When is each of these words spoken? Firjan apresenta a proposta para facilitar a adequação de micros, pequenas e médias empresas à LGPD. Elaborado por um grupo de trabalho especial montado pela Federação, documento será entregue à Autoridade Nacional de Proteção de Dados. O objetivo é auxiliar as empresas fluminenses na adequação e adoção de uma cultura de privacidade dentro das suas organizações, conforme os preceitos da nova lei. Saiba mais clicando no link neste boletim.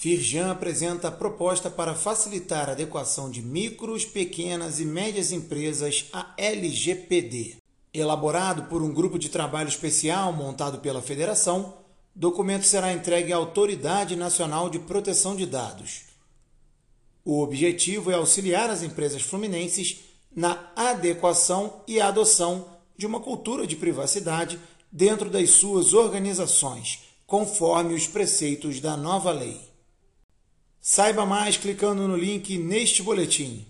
Firjan 0.00 0.50
apresenta 0.50 1.08
a 1.08 1.12
proposta 1.12 1.68
para 1.68 1.94
facilitar 1.94 2.70
a 2.70 2.72
adequação 2.72 3.30
de 3.30 3.42
micros, 3.42 4.02
pequenas 4.02 4.80
e 4.80 4.84
médias 4.86 5.30
empresas 5.30 6.06
à 6.10 6.32
LGPD. 6.38 7.56
Elaborado 7.92 8.62
por 8.62 8.80
um 8.80 8.94
grupo 8.94 9.18
de 9.18 9.28
trabalho 9.28 9.68
especial 9.68 10.32
montado 10.32 10.78
pela 10.78 11.02
Federação, 11.02 11.74
documento 12.14 12.64
será 12.64 12.94
entregue 12.94 13.30
à 13.30 13.36
Autoridade 13.36 14.16
Nacional 14.16 14.70
de 14.70 14.78
Proteção 14.78 15.36
de 15.36 15.44
Dados. 15.44 16.04
O 17.22 17.42
objetivo 17.42 18.10
é 18.10 18.14
auxiliar 18.14 18.70
as 18.70 18.82
empresas 18.82 19.20
fluminenses 19.20 20.00
na 20.34 20.72
adequação 20.74 21.82
e 21.86 22.00
adoção 22.00 22.66
de 22.96 23.06
uma 23.06 23.20
cultura 23.20 23.66
de 23.66 23.76
privacidade 23.76 24.58
dentro 24.90 25.28
das 25.28 25.50
suas 25.50 25.92
organizações, 25.92 27.00
conforme 27.26 27.92
os 27.92 28.06
preceitos 28.06 28.80
da 28.80 28.96
nova 28.96 29.30
lei. 29.30 29.68
Saiba 30.82 31.26
mais 31.26 31.58
clicando 31.58 32.08
no 32.08 32.16
link 32.16 32.56
neste 32.56 33.02
boletim. 33.02 33.66